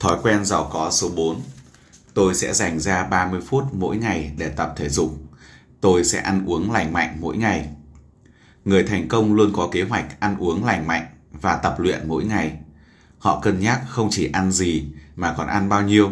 Thói 0.00 0.18
quen 0.22 0.44
giàu 0.44 0.70
có 0.72 0.90
số 0.90 1.08
4 1.08 1.40
Tôi 2.14 2.34
sẽ 2.34 2.54
dành 2.54 2.80
ra 2.80 3.04
30 3.04 3.40
phút 3.46 3.64
mỗi 3.72 3.96
ngày 3.96 4.32
để 4.36 4.48
tập 4.48 4.74
thể 4.76 4.88
dục. 4.88 5.18
Tôi 5.80 6.04
sẽ 6.04 6.20
ăn 6.20 6.44
uống 6.46 6.72
lành 6.72 6.92
mạnh 6.92 7.16
mỗi 7.20 7.36
ngày. 7.36 7.68
Người 8.64 8.82
thành 8.82 9.08
công 9.08 9.34
luôn 9.34 9.52
có 9.52 9.68
kế 9.72 9.82
hoạch 9.82 10.20
ăn 10.20 10.36
uống 10.38 10.64
lành 10.64 10.86
mạnh 10.86 11.06
và 11.32 11.56
tập 11.56 11.74
luyện 11.78 12.08
mỗi 12.08 12.24
ngày. 12.24 12.58
Họ 13.18 13.40
cân 13.40 13.60
nhắc 13.60 13.80
không 13.88 14.08
chỉ 14.10 14.30
ăn 14.32 14.52
gì 14.52 14.84
mà 15.16 15.34
còn 15.36 15.46
ăn 15.46 15.68
bao 15.68 15.82
nhiêu. 15.82 16.10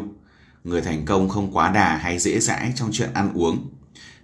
Người 0.65 0.83
thành 0.83 1.05
công 1.05 1.29
không 1.29 1.57
quá 1.57 1.71
đà 1.73 1.97
hay 1.97 2.19
dễ 2.19 2.41
dãi 2.41 2.73
trong 2.77 2.91
chuyện 2.93 3.13
ăn 3.15 3.33
uống. 3.35 3.69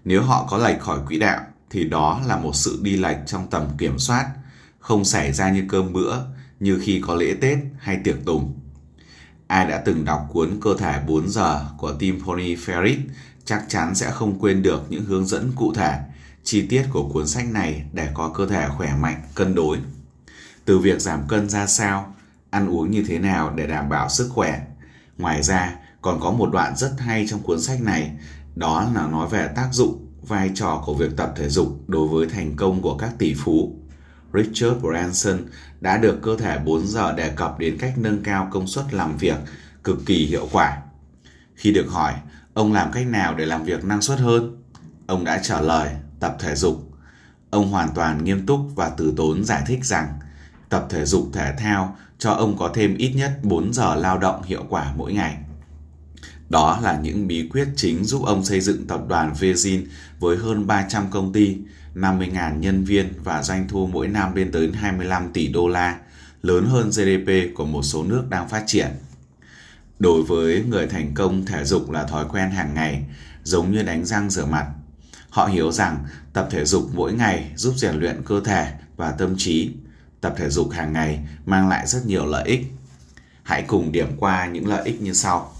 Nếu 0.04 0.22
họ 0.22 0.46
có 0.50 0.58
lệch 0.58 0.80
khỏi 0.80 0.98
quỹ 1.08 1.18
đạo 1.18 1.40
thì 1.70 1.84
đó 1.84 2.20
là 2.26 2.36
một 2.36 2.56
sự 2.56 2.78
đi 2.82 2.96
lệch 2.96 3.16
trong 3.26 3.46
tầm 3.50 3.68
kiểm 3.78 3.98
soát, 3.98 4.26
không 4.78 5.04
xảy 5.04 5.32
ra 5.32 5.50
như 5.50 5.64
cơm 5.68 5.92
bữa, 5.92 6.16
như 6.60 6.78
khi 6.82 7.02
có 7.06 7.14
lễ 7.14 7.34
Tết 7.40 7.58
hay 7.78 7.96
tiệc 8.04 8.16
tùng. 8.24 8.61
Ai 9.52 9.66
đã 9.66 9.82
từng 9.84 10.04
đọc 10.04 10.26
cuốn 10.32 10.50
Cơ 10.60 10.74
thể 10.78 11.00
4 11.06 11.28
giờ 11.28 11.64
của 11.78 11.92
Tim 11.98 12.20
Pony 12.24 12.56
Ferris 12.56 12.98
chắc 13.44 13.64
chắn 13.68 13.94
sẽ 13.94 14.10
không 14.10 14.38
quên 14.40 14.62
được 14.62 14.82
những 14.88 15.04
hướng 15.04 15.26
dẫn 15.26 15.52
cụ 15.56 15.74
thể, 15.74 15.98
chi 16.44 16.66
tiết 16.66 16.86
của 16.90 17.08
cuốn 17.08 17.28
sách 17.28 17.52
này 17.52 17.84
để 17.92 18.08
có 18.14 18.28
cơ 18.28 18.46
thể 18.46 18.68
khỏe 18.76 18.94
mạnh, 19.00 19.22
cân 19.34 19.54
đối. 19.54 19.78
Từ 20.64 20.78
việc 20.78 21.00
giảm 21.00 21.28
cân 21.28 21.48
ra 21.48 21.66
sao, 21.66 22.14
ăn 22.50 22.70
uống 22.70 22.90
như 22.90 23.04
thế 23.08 23.18
nào 23.18 23.52
để 23.56 23.66
đảm 23.66 23.88
bảo 23.88 24.08
sức 24.08 24.28
khỏe. 24.30 24.60
Ngoài 25.18 25.42
ra, 25.42 25.74
còn 26.02 26.20
có 26.20 26.30
một 26.30 26.50
đoạn 26.52 26.76
rất 26.76 26.92
hay 26.98 27.26
trong 27.28 27.40
cuốn 27.40 27.60
sách 27.60 27.82
này, 27.82 28.10
đó 28.54 28.90
là 28.94 29.06
nói 29.06 29.28
về 29.28 29.48
tác 29.56 29.68
dụng, 29.72 30.06
vai 30.28 30.50
trò 30.54 30.82
của 30.86 30.94
việc 30.94 31.16
tập 31.16 31.32
thể 31.36 31.48
dục 31.48 31.80
đối 31.86 32.08
với 32.08 32.26
thành 32.26 32.56
công 32.56 32.82
của 32.82 32.96
các 32.96 33.10
tỷ 33.18 33.34
phú. 33.34 33.81
Richard 34.34 34.80
Branson 34.80 35.38
đã 35.80 35.96
được 35.96 36.18
cơ 36.22 36.36
thể 36.36 36.58
4 36.58 36.86
giờ 36.86 37.12
đề 37.12 37.28
cập 37.28 37.58
đến 37.58 37.78
cách 37.78 37.94
nâng 37.96 38.22
cao 38.22 38.48
công 38.52 38.66
suất 38.66 38.94
làm 38.94 39.16
việc 39.16 39.36
cực 39.84 39.98
kỳ 40.06 40.26
hiệu 40.26 40.48
quả. 40.52 40.82
Khi 41.54 41.72
được 41.72 41.86
hỏi 41.88 42.14
ông 42.54 42.72
làm 42.72 42.92
cách 42.92 43.06
nào 43.06 43.34
để 43.34 43.46
làm 43.46 43.64
việc 43.64 43.84
năng 43.84 44.02
suất 44.02 44.18
hơn, 44.18 44.62
ông 45.06 45.24
đã 45.24 45.40
trả 45.42 45.60
lời 45.60 45.90
tập 46.20 46.36
thể 46.40 46.54
dục. 46.54 46.88
Ông 47.50 47.70
hoàn 47.70 47.88
toàn 47.94 48.24
nghiêm 48.24 48.46
túc 48.46 48.60
và 48.74 48.90
từ 48.96 49.12
tốn 49.16 49.44
giải 49.44 49.62
thích 49.66 49.84
rằng 49.84 50.08
tập 50.68 50.86
thể 50.90 51.04
dục 51.04 51.28
thể 51.32 51.54
thao 51.58 51.96
cho 52.18 52.30
ông 52.30 52.58
có 52.58 52.70
thêm 52.74 52.96
ít 52.96 53.12
nhất 53.14 53.38
4 53.42 53.72
giờ 53.72 53.94
lao 53.94 54.18
động 54.18 54.42
hiệu 54.42 54.64
quả 54.68 54.92
mỗi 54.96 55.12
ngày. 55.12 55.36
Đó 56.48 56.80
là 56.82 57.00
những 57.02 57.26
bí 57.26 57.48
quyết 57.48 57.68
chính 57.76 58.04
giúp 58.04 58.22
ông 58.24 58.44
xây 58.44 58.60
dựng 58.60 58.86
tập 58.86 59.00
đoàn 59.08 59.34
Virgin 59.38 59.86
với 60.20 60.36
hơn 60.36 60.66
300 60.66 61.10
công 61.10 61.32
ty, 61.32 61.58
50.000 61.94 62.58
nhân 62.58 62.84
viên 62.84 63.12
và 63.24 63.42
doanh 63.42 63.68
thu 63.68 63.86
mỗi 63.86 64.08
năm 64.08 64.34
lên 64.34 64.52
tới 64.52 64.70
25 64.74 65.32
tỷ 65.32 65.48
đô 65.48 65.68
la, 65.68 65.98
lớn 66.42 66.66
hơn 66.66 66.90
GDP 66.90 67.54
của 67.54 67.64
một 67.64 67.82
số 67.82 68.04
nước 68.04 68.24
đang 68.30 68.48
phát 68.48 68.64
triển. 68.66 68.88
Đối 69.98 70.22
với 70.22 70.64
người 70.68 70.86
thành 70.86 71.14
công, 71.14 71.46
thể 71.46 71.64
dục 71.64 71.90
là 71.90 72.04
thói 72.04 72.24
quen 72.32 72.50
hàng 72.50 72.74
ngày, 72.74 73.02
giống 73.42 73.72
như 73.72 73.82
đánh 73.82 74.04
răng 74.04 74.30
rửa 74.30 74.46
mặt. 74.46 74.66
Họ 75.30 75.46
hiểu 75.46 75.72
rằng 75.72 76.04
tập 76.32 76.48
thể 76.50 76.64
dục 76.64 76.90
mỗi 76.94 77.12
ngày 77.12 77.52
giúp 77.56 77.74
rèn 77.76 77.94
luyện 77.94 78.22
cơ 78.24 78.40
thể 78.44 78.72
và 78.96 79.12
tâm 79.12 79.34
trí. 79.38 79.70
Tập 80.20 80.34
thể 80.36 80.50
dục 80.50 80.70
hàng 80.70 80.92
ngày 80.92 81.20
mang 81.46 81.68
lại 81.68 81.86
rất 81.86 82.06
nhiều 82.06 82.26
lợi 82.26 82.48
ích. 82.48 82.66
Hãy 83.42 83.62
cùng 83.62 83.92
điểm 83.92 84.16
qua 84.18 84.46
những 84.46 84.66
lợi 84.66 84.82
ích 84.84 85.02
như 85.02 85.12
sau. 85.12 85.52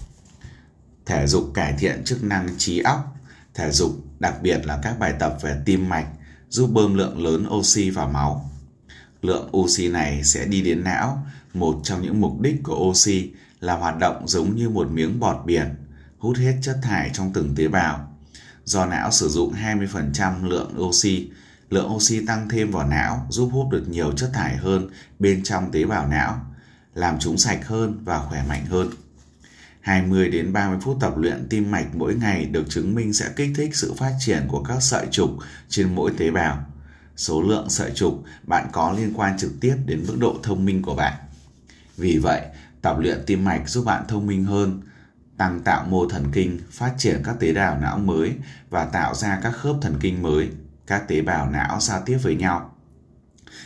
Thể 1.05 1.27
dục 1.27 1.51
cải 1.53 1.73
thiện 1.79 2.03
chức 2.03 2.23
năng 2.23 2.47
trí 2.57 2.79
óc. 2.79 3.15
Thể 3.53 3.71
dục, 3.71 3.91
đặc 4.19 4.33
biệt 4.41 4.65
là 4.65 4.79
các 4.83 4.99
bài 4.99 5.13
tập 5.19 5.37
về 5.41 5.55
tim 5.65 5.89
mạch, 5.89 6.07
giúp 6.53 6.69
bơm 6.73 6.93
lượng 6.93 7.23
lớn 7.23 7.45
oxy 7.49 7.89
vào 7.89 8.07
máu. 8.07 8.49
Lượng 9.21 9.49
oxy 9.57 9.87
này 9.87 10.23
sẽ 10.23 10.45
đi 10.45 10.61
đến 10.61 10.83
não, 10.83 11.25
một 11.53 11.79
trong 11.83 12.01
những 12.01 12.21
mục 12.21 12.41
đích 12.41 12.63
của 12.63 12.75
oxy 12.89 13.31
là 13.59 13.75
hoạt 13.75 13.97
động 13.99 14.27
giống 14.27 14.55
như 14.55 14.69
một 14.69 14.87
miếng 14.91 15.19
bọt 15.19 15.45
biển, 15.45 15.75
hút 16.17 16.37
hết 16.37 16.55
chất 16.61 16.79
thải 16.81 17.09
trong 17.13 17.33
từng 17.33 17.55
tế 17.55 17.67
bào. 17.67 18.17
Do 18.63 18.85
não 18.85 19.11
sử 19.11 19.29
dụng 19.29 19.53
20% 19.53 20.45
lượng 20.45 20.73
oxy, 20.79 21.29
lượng 21.69 21.95
oxy 21.95 22.25
tăng 22.25 22.49
thêm 22.49 22.71
vào 22.71 22.87
não 22.87 23.27
giúp 23.29 23.49
hút 23.53 23.69
được 23.71 23.87
nhiều 23.87 24.11
chất 24.11 24.29
thải 24.33 24.57
hơn 24.57 24.89
bên 25.19 25.43
trong 25.43 25.71
tế 25.71 25.85
bào 25.85 26.07
não, 26.07 26.45
làm 26.93 27.19
chúng 27.19 27.37
sạch 27.37 27.67
hơn 27.67 28.01
và 28.05 28.19
khỏe 28.19 28.43
mạnh 28.49 28.65
hơn. 28.65 28.89
20 29.83 30.29
đến 30.29 30.53
30 30.53 30.77
phút 30.81 30.97
tập 30.99 31.17
luyện 31.17 31.47
tim 31.49 31.71
mạch 31.71 31.95
mỗi 31.95 32.15
ngày 32.15 32.45
được 32.45 32.69
chứng 32.69 32.95
minh 32.95 33.13
sẽ 33.13 33.29
kích 33.35 33.49
thích 33.55 33.75
sự 33.75 33.93
phát 33.93 34.13
triển 34.19 34.45
của 34.47 34.63
các 34.63 34.83
sợi 34.83 35.05
trục 35.11 35.29
trên 35.69 35.95
mỗi 35.95 36.11
tế 36.17 36.31
bào. 36.31 36.65
Số 37.15 37.41
lượng 37.41 37.69
sợi 37.69 37.91
trục 37.91 38.23
bạn 38.43 38.67
có 38.71 38.91
liên 38.97 39.13
quan 39.15 39.37
trực 39.37 39.51
tiếp 39.61 39.75
đến 39.85 40.03
mức 40.07 40.15
độ 40.19 40.37
thông 40.43 40.65
minh 40.65 40.81
của 40.81 40.95
bạn. 40.95 41.13
Vì 41.97 42.17
vậy, 42.17 42.41
tập 42.81 42.97
luyện 42.99 43.23
tim 43.25 43.43
mạch 43.43 43.69
giúp 43.69 43.85
bạn 43.85 44.03
thông 44.07 44.27
minh 44.27 44.45
hơn, 44.45 44.81
tăng 45.37 45.59
tạo 45.59 45.85
mô 45.89 46.09
thần 46.09 46.25
kinh, 46.33 46.59
phát 46.71 46.93
triển 46.97 47.21
các 47.25 47.35
tế 47.39 47.53
bào 47.53 47.79
não 47.79 47.97
mới 47.97 48.33
và 48.69 48.85
tạo 48.85 49.15
ra 49.15 49.39
các 49.43 49.51
khớp 49.51 49.75
thần 49.81 49.95
kinh 49.99 50.21
mới, 50.21 50.49
các 50.87 51.07
tế 51.07 51.21
bào 51.21 51.49
não 51.49 51.79
giao 51.79 52.01
tiếp 52.05 52.17
với 52.23 52.35
nhau. 52.35 52.75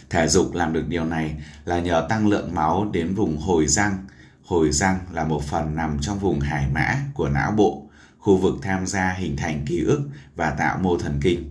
Thể 0.09 0.27
dục 0.27 0.53
làm 0.53 0.73
được 0.73 0.88
điều 0.88 1.06
này 1.06 1.44
là 1.66 1.79
nhờ 1.79 2.06
tăng 2.09 2.27
lượng 2.27 2.56
máu 2.56 2.89
đến 2.94 3.16
vùng 3.16 3.38
hồi 3.38 3.67
răng, 3.67 4.06
Hồi 4.47 4.71
răng 4.71 4.99
là 5.11 5.23
một 5.23 5.43
phần 5.43 5.75
nằm 5.75 5.97
trong 6.01 6.19
vùng 6.19 6.39
hải 6.39 6.67
mã 6.67 6.97
của 7.13 7.29
não 7.29 7.51
bộ, 7.51 7.89
khu 8.17 8.37
vực 8.37 8.55
tham 8.61 8.85
gia 8.87 9.13
hình 9.13 9.37
thành 9.37 9.65
ký 9.65 9.83
ức 9.83 10.01
và 10.35 10.49
tạo 10.49 10.77
mô 10.77 10.97
thần 10.97 11.19
kinh. 11.21 11.49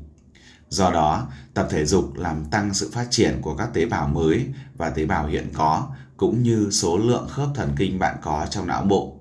Do 0.69 0.91
đó, 0.91 1.29
tập 1.55 1.69
thể 1.71 1.85
dục 1.85 2.15
làm 2.15 2.45
tăng 2.45 2.75
sự 2.75 2.91
phát 2.93 3.07
triển 3.11 3.39
của 3.43 3.57
các 3.57 3.69
tế 3.75 3.87
bào 3.87 4.09
mới 4.09 4.47
và 4.77 4.91
tế 4.91 5.07
bào 5.07 5.27
hiện 5.27 5.49
có, 5.53 5.89
cũng 6.17 6.43
như 6.43 6.69
số 6.71 6.99
lượng 6.99 7.29
khớp 7.29 7.49
thần 7.55 7.73
kinh 7.77 7.99
bạn 7.99 8.17
có 8.23 8.47
trong 8.51 8.67
não 8.67 8.85
bộ. 8.85 9.21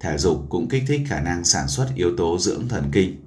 Thể 0.00 0.18
dục 0.18 0.46
cũng 0.48 0.68
kích 0.68 0.84
thích 0.88 1.00
khả 1.08 1.20
năng 1.20 1.44
sản 1.44 1.68
xuất 1.68 1.88
yếu 1.94 2.16
tố 2.16 2.38
dưỡng 2.38 2.68
thần 2.68 2.90
kinh. 2.92 3.26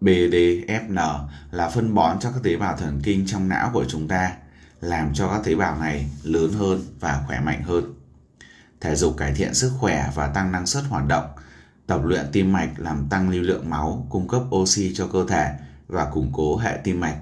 BDFN 0.00 1.18
là 1.50 1.68
phân 1.68 1.94
bón 1.94 2.20
cho 2.20 2.30
các 2.30 2.42
tế 2.42 2.56
bào 2.56 2.76
thần 2.76 3.00
kinh 3.04 3.26
trong 3.26 3.48
não 3.48 3.70
của 3.72 3.84
chúng 3.88 4.08
ta, 4.08 4.32
làm 4.80 5.14
cho 5.14 5.28
các 5.28 5.40
tế 5.44 5.54
bào 5.54 5.78
này 5.78 6.06
lớn 6.22 6.52
hơn 6.52 6.80
và 7.00 7.24
khỏe 7.26 7.40
mạnh 7.40 7.62
hơn 7.62 8.01
thể 8.82 8.96
dục 8.96 9.16
cải 9.16 9.32
thiện 9.34 9.54
sức 9.54 9.72
khỏe 9.78 10.10
và 10.14 10.26
tăng 10.26 10.52
năng 10.52 10.66
suất 10.66 10.84
hoạt 10.88 11.06
động, 11.06 11.24
tập 11.86 12.00
luyện 12.04 12.26
tim 12.32 12.52
mạch 12.52 12.70
làm 12.76 13.06
tăng 13.10 13.30
lưu 13.30 13.42
lượng 13.42 13.70
máu, 13.70 14.06
cung 14.10 14.28
cấp 14.28 14.42
oxy 14.54 14.94
cho 14.94 15.06
cơ 15.06 15.24
thể 15.28 15.52
và 15.88 16.04
củng 16.04 16.30
cố 16.32 16.58
hệ 16.58 16.78
tim 16.84 17.00
mạch. 17.00 17.16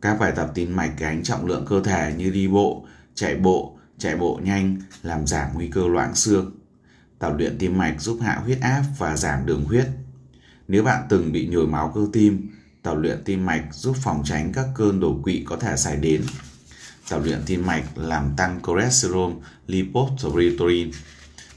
Các 0.00 0.20
bài 0.20 0.32
tập 0.36 0.50
tim 0.54 0.76
mạch 0.76 0.92
gánh 0.98 1.22
trọng 1.22 1.46
lượng 1.46 1.64
cơ 1.68 1.82
thể 1.82 2.14
như 2.16 2.30
đi 2.30 2.48
bộ, 2.48 2.86
chạy 3.14 3.36
bộ, 3.36 3.78
chạy 3.98 4.16
bộ 4.16 4.40
nhanh 4.42 4.76
làm 5.02 5.26
giảm 5.26 5.50
nguy 5.54 5.68
cơ 5.68 5.80
loãng 5.88 6.14
xương. 6.14 6.50
Tập 7.18 7.32
luyện 7.38 7.58
tim 7.58 7.78
mạch 7.78 8.00
giúp 8.00 8.18
hạ 8.22 8.40
huyết 8.44 8.60
áp 8.60 8.82
và 8.98 9.16
giảm 9.16 9.46
đường 9.46 9.64
huyết. 9.64 9.86
Nếu 10.68 10.82
bạn 10.82 11.06
từng 11.08 11.32
bị 11.32 11.46
nhồi 11.46 11.66
máu 11.66 11.92
cơ 11.94 12.00
tim, 12.12 12.50
tập 12.82 12.94
luyện 12.94 13.24
tim 13.24 13.46
mạch 13.46 13.64
giúp 13.70 13.96
phòng 14.02 14.22
tránh 14.24 14.52
các 14.52 14.66
cơn 14.74 15.00
đột 15.00 15.20
quỵ 15.22 15.44
có 15.46 15.56
thể 15.56 15.76
xảy 15.76 15.96
đến 15.96 16.22
tập 17.08 17.20
luyện 17.24 17.42
tim 17.46 17.66
mạch 17.66 17.84
làm 17.94 18.32
tăng 18.36 18.60
cholesterol, 18.66 19.32
lipoprotein, 19.66 20.90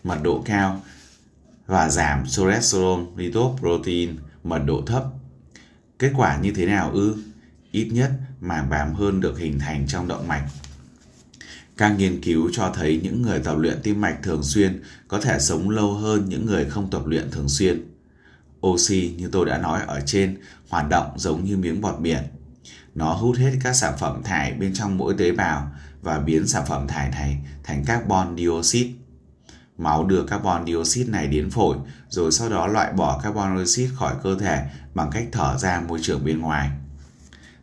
mật 0.04 0.20
độ 0.24 0.42
cao 0.46 0.82
và 1.68 1.90
giảm 1.90 2.26
cholesterol, 2.28 3.04
lipoprotein, 3.16 4.16
mật 4.44 4.60
độ 4.66 4.84
thấp. 4.86 5.04
Kết 6.00 6.12
quả 6.16 6.38
như 6.38 6.52
thế 6.52 6.66
nào 6.66 6.92
ư? 6.92 7.16
Ít 7.72 7.90
nhất 7.92 8.12
màng 8.42 8.70
bám 8.70 8.94
hơn 8.94 9.22
được 9.22 9.40
hình 9.40 9.60
thành 9.60 9.88
trong 9.88 10.08
động 10.08 10.28
mạch. 10.28 10.50
Các 11.78 11.90
nghiên 11.90 12.22
cứu 12.22 12.50
cho 12.54 12.72
thấy 12.76 13.00
những 13.04 13.22
người 13.22 13.40
tập 13.40 13.58
luyện 13.58 13.80
tim 13.84 14.02
mạch 14.02 14.18
thường 14.24 14.44
xuyên 14.44 14.84
có 15.08 15.22
thể 15.22 15.40
sống 15.40 15.70
lâu 15.70 15.94
hơn 15.94 16.30
những 16.30 16.46
người 16.46 16.66
không 16.66 16.90
tập 16.90 17.02
luyện 17.06 17.32
thường 17.32 17.50
xuyên. 17.50 17.86
Oxy 18.68 19.14
như 19.18 19.30
tôi 19.32 19.46
đã 19.46 19.58
nói 19.58 19.82
ở 19.88 20.02
trên 20.06 20.38
hoạt 20.70 20.90
động 20.90 21.14
giống 21.18 21.46
như 21.46 21.58
miếng 21.58 21.82
bọt 21.82 22.00
biển 22.00 22.24
nó 23.00 23.14
hút 23.14 23.38
hết 23.38 23.52
các 23.64 23.74
sản 23.74 23.94
phẩm 24.00 24.24
thải 24.24 24.54
bên 24.54 24.74
trong 24.74 24.98
mỗi 24.98 25.16
tế 25.18 25.32
bào 25.32 25.72
và 26.02 26.20
biến 26.20 26.48
sản 26.48 26.64
phẩm 26.68 26.88
thải 26.88 27.10
này 27.10 27.38
thành 27.64 27.86
carbon 27.86 28.38
dioxide. 28.38 28.90
Máu 29.78 30.06
đưa 30.06 30.24
carbon 30.24 30.66
dioxide 30.66 31.12
này 31.12 31.28
đến 31.28 31.50
phổi 31.50 31.78
rồi 32.10 32.32
sau 32.32 32.50
đó 32.50 32.68
loại 32.68 32.94
bỏ 32.94 33.20
carbon 33.24 33.58
dioxide 33.58 33.96
khỏi 33.96 34.16
cơ 34.24 34.38
thể 34.40 34.70
bằng 34.94 35.10
cách 35.12 35.28
thở 35.32 35.58
ra 35.58 35.82
môi 35.88 36.00
trường 36.02 36.26
bên 36.26 36.40
ngoài. 36.40 36.70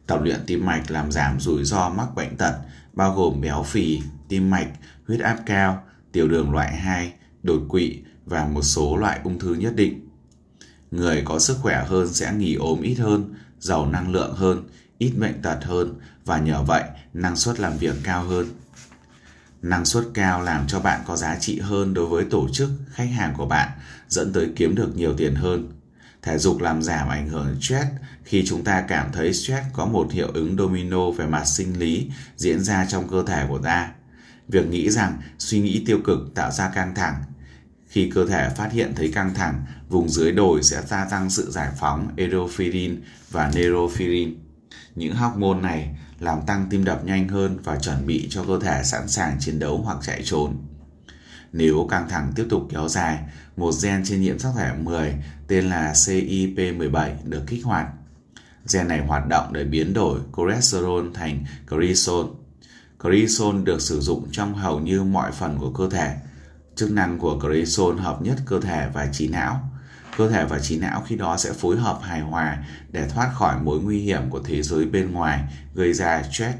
Tập 0.06 0.20
luyện 0.22 0.40
tim 0.46 0.66
mạch 0.66 0.90
làm 0.90 1.12
giảm 1.12 1.40
rủi 1.40 1.64
ro 1.64 1.88
mắc 1.88 2.14
bệnh 2.14 2.36
tật 2.36 2.54
bao 2.92 3.14
gồm 3.14 3.40
béo 3.40 3.62
phì, 3.62 4.00
tim 4.28 4.50
mạch, 4.50 4.68
huyết 5.06 5.20
áp 5.20 5.38
cao, 5.46 5.82
tiểu 6.12 6.28
đường 6.28 6.52
loại 6.52 6.76
2, 6.76 7.12
đột 7.42 7.62
quỵ 7.68 8.02
và 8.26 8.46
một 8.46 8.62
số 8.62 8.96
loại 8.96 9.20
ung 9.24 9.38
thư 9.38 9.54
nhất 9.54 9.76
định. 9.76 10.08
Người 10.90 11.22
có 11.24 11.38
sức 11.38 11.56
khỏe 11.62 11.84
hơn 11.88 12.14
sẽ 12.14 12.32
nghỉ 12.32 12.54
ốm 12.54 12.82
ít 12.82 12.94
hơn, 12.94 13.34
giàu 13.58 13.86
năng 13.86 14.12
lượng 14.12 14.34
hơn, 14.34 14.68
ít 14.98 15.12
bệnh 15.18 15.42
tật 15.42 15.58
hơn 15.62 16.00
và 16.24 16.38
nhờ 16.38 16.62
vậy 16.62 16.82
năng 17.14 17.36
suất 17.36 17.60
làm 17.60 17.78
việc 17.78 17.96
cao 18.02 18.24
hơn. 18.24 18.46
Năng 19.62 19.84
suất 19.84 20.04
cao 20.14 20.42
làm 20.42 20.66
cho 20.68 20.80
bạn 20.80 21.00
có 21.06 21.16
giá 21.16 21.36
trị 21.40 21.58
hơn 21.60 21.94
đối 21.94 22.06
với 22.06 22.24
tổ 22.30 22.48
chức, 22.52 22.70
khách 22.90 23.10
hàng 23.16 23.34
của 23.36 23.46
bạn, 23.46 23.70
dẫn 24.08 24.32
tới 24.32 24.50
kiếm 24.56 24.74
được 24.74 24.96
nhiều 24.96 25.14
tiền 25.16 25.34
hơn. 25.34 25.72
Thể 26.22 26.38
dục 26.38 26.60
làm 26.60 26.82
giảm 26.82 27.08
ảnh 27.08 27.28
hưởng 27.28 27.60
stress 27.60 27.86
khi 28.24 28.44
chúng 28.46 28.64
ta 28.64 28.80
cảm 28.88 29.12
thấy 29.12 29.34
stress 29.34 29.66
có 29.72 29.86
một 29.86 30.12
hiệu 30.12 30.30
ứng 30.34 30.56
domino 30.58 31.10
về 31.10 31.26
mặt 31.26 31.44
sinh 31.44 31.78
lý 31.78 32.10
diễn 32.36 32.64
ra 32.64 32.86
trong 32.88 33.08
cơ 33.08 33.24
thể 33.26 33.46
của 33.48 33.58
ta. 33.58 33.90
Việc 34.48 34.68
nghĩ 34.70 34.90
rằng 34.90 35.18
suy 35.38 35.60
nghĩ 35.60 35.82
tiêu 35.86 35.98
cực 36.04 36.18
tạo 36.34 36.50
ra 36.50 36.70
căng 36.74 36.94
thẳng, 36.94 37.22
Khi 37.88 38.10
cơ 38.14 38.26
thể 38.26 38.48
phát 38.56 38.72
hiện 38.72 38.92
thấy 38.96 39.12
căng 39.14 39.34
thẳng, 39.34 39.64
vùng 39.88 40.08
dưới 40.08 40.32
đồi 40.32 40.62
sẽ 40.62 40.82
gia 40.86 41.04
tăng 41.04 41.30
sự 41.30 41.50
giải 41.50 41.68
phóng 41.78 42.08
endorphin 42.16 43.00
và 43.30 43.50
neurophin. 43.54 44.45
Những 44.96 45.14
hormone 45.14 45.60
này 45.60 45.96
làm 46.20 46.40
tăng 46.46 46.66
tim 46.70 46.84
đập 46.84 47.04
nhanh 47.04 47.28
hơn 47.28 47.58
và 47.64 47.78
chuẩn 47.78 48.06
bị 48.06 48.26
cho 48.30 48.44
cơ 48.44 48.58
thể 48.62 48.82
sẵn 48.84 49.08
sàng 49.08 49.36
chiến 49.40 49.58
đấu 49.58 49.82
hoặc 49.84 49.98
chạy 50.02 50.22
trốn. 50.24 50.56
Nếu 51.52 51.86
căng 51.90 52.08
thẳng 52.08 52.32
tiếp 52.36 52.46
tục 52.50 52.66
kéo 52.70 52.88
dài, 52.88 53.18
một 53.56 53.74
gen 53.82 54.02
trên 54.04 54.20
nhiễm 54.20 54.38
sắc 54.38 54.52
thể 54.56 54.72
10 54.82 55.14
tên 55.48 55.68
là 55.68 55.92
CIP17 55.92 57.10
được 57.24 57.42
kích 57.46 57.64
hoạt. 57.64 57.86
Gen 58.72 58.88
này 58.88 59.06
hoạt 59.06 59.28
động 59.28 59.52
để 59.52 59.64
biến 59.64 59.94
đổi 59.94 60.20
cholesterol 60.36 61.06
thành 61.14 61.44
cortisol. 61.70 62.26
Cortisol 63.02 63.62
được 63.62 63.80
sử 63.80 64.00
dụng 64.00 64.28
trong 64.32 64.54
hầu 64.54 64.80
như 64.80 65.02
mọi 65.02 65.32
phần 65.32 65.58
của 65.58 65.70
cơ 65.70 65.88
thể. 65.90 66.16
Chức 66.76 66.90
năng 66.90 67.18
của 67.18 67.40
cortisol 67.40 67.98
hợp 67.98 68.22
nhất 68.22 68.36
cơ 68.46 68.60
thể 68.60 68.88
và 68.94 69.06
trí 69.12 69.28
não. 69.28 69.70
Cơ 70.16 70.28
thể 70.28 70.44
và 70.44 70.58
trí 70.58 70.78
não 70.78 71.02
khi 71.06 71.16
đó 71.16 71.36
sẽ 71.36 71.52
phối 71.52 71.76
hợp 71.76 71.98
hài 72.02 72.20
hòa 72.20 72.64
để 72.92 73.08
thoát 73.08 73.30
khỏi 73.34 73.60
mối 73.62 73.80
nguy 73.80 73.98
hiểm 73.98 74.30
của 74.30 74.40
thế 74.44 74.62
giới 74.62 74.84
bên 74.84 75.12
ngoài 75.12 75.40
gây 75.74 75.92
ra 75.92 76.22
stress. 76.32 76.56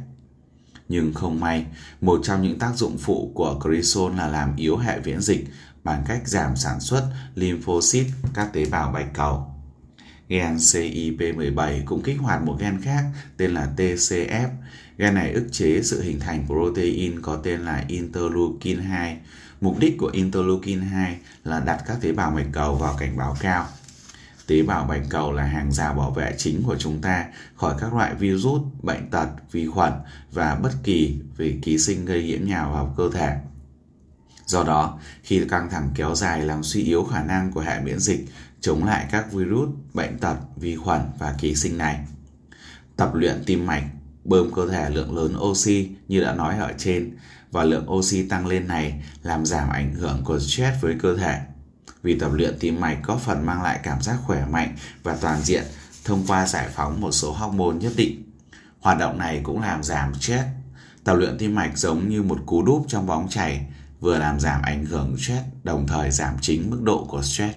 Nhưng 0.89 1.15
không 1.15 1.41
may, 1.41 1.67
một 2.01 2.21
trong 2.23 2.43
những 2.43 2.59
tác 2.59 2.77
dụng 2.77 2.99
phụ 2.99 3.33
của 3.35 3.61
cortisol 3.65 4.17
là 4.17 4.29
làm 4.29 4.57
yếu 4.57 4.77
hệ 4.77 5.01
miễn 5.05 5.21
dịch 5.21 5.47
bằng 5.85 6.05
cách 6.09 6.29
giảm 6.29 6.57
sản 6.57 6.81
xuất 6.81 7.09
lymphocyte 7.35 8.11
các 8.35 8.53
tế 8.53 8.65
bào 8.71 8.93
bạch 8.93 9.15
cầu. 9.15 9.53
Gen 10.29 10.57
CIP17 10.57 11.85
cũng 11.85 12.03
kích 12.03 12.19
hoạt 12.21 12.43
một 12.43 12.57
gen 12.61 12.81
khác 12.83 13.05
tên 13.37 13.51
là 13.51 13.69
TCF. 13.77 14.49
Gen 14.99 15.15
này 15.15 15.33
ức 15.33 15.49
chế 15.53 15.83
sự 15.83 16.03
hình 16.03 16.21
thành 16.21 16.47
protein 16.47 17.23
có 17.23 17.37
tên 17.37 17.61
là 17.61 17.85
interleukin 17.89 18.79
2. 18.79 19.19
Mục 19.61 19.79
đích 19.79 19.99
của 19.99 20.11
interleukin 20.13 20.81
2 20.81 21.19
là 21.45 21.61
đặt 21.61 21.83
các 21.87 21.99
tế 22.01 22.13
bào 22.13 22.31
bạch 22.31 22.47
cầu 22.53 22.75
vào 22.75 22.97
cảnh 22.99 23.17
báo 23.17 23.37
cao. 23.41 23.67
Tế 24.47 24.63
bào 24.63 24.85
bạch 24.85 25.03
cầu 25.11 25.33
là 25.33 25.45
hàng 25.45 25.73
rào 25.73 25.95
bảo 25.95 26.11
vệ 26.11 26.35
chính 26.39 26.63
của 26.63 26.77
chúng 26.79 27.01
ta 27.01 27.25
khỏi 27.55 27.75
các 27.81 27.95
loại 27.95 28.15
virus, 28.15 28.63
bệnh 28.83 29.11
tật, 29.11 29.29
vi 29.53 29.67
khuẩn 29.67 29.93
và 30.33 30.55
bất 30.55 30.73
kỳ 30.83 31.21
về 31.37 31.59
ký 31.63 31.79
sinh 31.79 32.05
gây 32.05 32.25
nhiễm 32.25 32.45
nhào 32.45 32.73
vào 32.73 32.95
cơ 32.97 33.11
thể. 33.13 33.37
Do 34.47 34.65
đó, 34.65 34.99
khi 35.23 35.45
căng 35.49 35.71
thẳng 35.71 35.91
kéo 35.95 36.15
dài 36.15 36.43
làm 36.43 36.63
suy 36.63 36.83
yếu 36.83 37.05
khả 37.05 37.23
năng 37.23 37.53
của 37.53 37.61
hệ 37.61 37.81
miễn 37.81 37.99
dịch 37.99 38.27
chống 38.61 38.85
lại 38.85 39.07
các 39.11 39.33
virus, 39.33 39.69
bệnh 39.95 40.19
tật, 40.19 40.37
vi 40.57 40.77
khuẩn 40.77 41.01
và 41.19 41.35
ký 41.39 41.55
sinh 41.55 41.79
này. 41.79 41.99
Tập 42.97 43.11
luyện 43.15 43.43
tim 43.47 43.67
mạch, 43.67 43.85
bơm 44.25 44.53
cơ 44.55 44.69
thể 44.69 44.91
lượng 44.91 45.17
lớn 45.17 45.37
oxy 45.39 45.89
như 46.09 46.21
đã 46.21 46.35
nói 46.35 46.59
ở 46.59 46.73
trên 46.79 47.17
và 47.51 47.65
lượng 47.65 47.91
oxy 47.91 48.29
tăng 48.29 48.47
lên 48.47 48.69
này 48.69 49.03
làm 49.23 49.47
giảm 49.47 49.69
ảnh 49.69 49.95
hưởng 49.95 50.23
của 50.25 50.39
stress 50.39 50.81
với 50.81 50.95
cơ 51.03 51.17
thể. 51.17 51.41
Vì 52.03 52.19
tập 52.19 52.31
luyện 52.33 52.57
tim 52.61 52.81
mạch 52.81 52.99
có 53.03 53.17
phần 53.17 53.47
mang 53.47 53.63
lại 53.63 53.81
cảm 53.83 54.03
giác 54.03 54.17
khỏe 54.25 54.47
mạnh 54.51 54.77
và 55.03 55.17
toàn 55.21 55.43
diện 55.43 55.65
thông 56.05 56.27
qua 56.27 56.47
giải 56.47 56.69
phóng 56.75 57.01
một 57.01 57.13
số 57.13 57.33
hormone 57.33 57.75
nhất 57.75 57.93
định. 57.97 58.23
Hoạt 58.81 58.99
động 58.99 59.19
này 59.19 59.41
cũng 59.43 59.61
làm 59.61 59.83
giảm 59.83 60.15
stress. 60.15 60.45
Tập 61.05 61.15
luyện 61.15 61.39
tim 61.39 61.55
mạch 61.55 61.79
giống 61.79 62.09
như 62.09 62.23
một 62.23 62.39
cú 62.47 62.63
đúp 62.63 62.85
trong 62.89 63.07
bóng 63.07 63.29
chảy, 63.29 63.67
vừa 64.01 64.19
làm 64.19 64.41
giảm 64.41 64.63
ảnh 64.63 64.85
hưởng 64.85 65.17
stress 65.17 65.45
đồng 65.65 65.87
thời 65.87 66.11
giảm 66.11 66.37
chính 66.41 66.71
mức 66.71 66.83
độ 66.83 67.05
của 67.05 67.23
stress. 67.23 67.57